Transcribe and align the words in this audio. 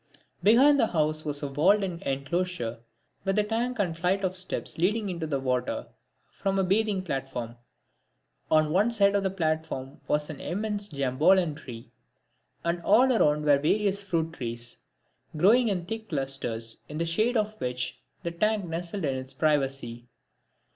Behind 0.41 0.79
the 0.79 0.87
house 0.87 1.23
was 1.23 1.43
a 1.43 1.47
walled 1.47 1.83
in 1.83 2.01
enclosure 2.01 2.79
with 3.23 3.37
a 3.37 3.43
tank 3.43 3.77
and 3.77 3.91
a 3.91 3.93
flight 3.93 4.23
of 4.23 4.35
steps 4.35 4.79
leading 4.79 5.09
into 5.09 5.27
the 5.27 5.39
water 5.39 5.89
from 6.31 6.57
a 6.57 6.63
bathing 6.63 7.03
platform. 7.03 7.55
On 8.49 8.71
one 8.71 8.91
side 8.91 9.13
of 9.13 9.21
the 9.21 9.29
platform 9.29 10.01
was 10.07 10.31
an 10.31 10.41
immense 10.41 10.89
Jambolan 10.89 11.53
tree, 11.53 11.91
and 12.63 12.81
all 12.81 13.07
round 13.09 13.45
were 13.45 13.59
various 13.59 14.01
fruit 14.01 14.33
trees, 14.33 14.77
growing 15.37 15.67
in 15.67 15.85
thick 15.85 16.09
clusters, 16.09 16.77
in 16.89 16.97
the 16.97 17.05
shade 17.05 17.37
of 17.37 17.53
which 17.61 18.01
the 18.23 18.31
tank 18.31 18.65
nestled 18.65 19.05
in 19.05 19.13
its 19.15 19.35
privacy. 19.35 20.07